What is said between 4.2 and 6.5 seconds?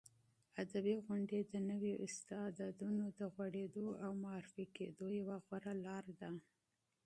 معرفي کېدو یوه غوره لاره ده.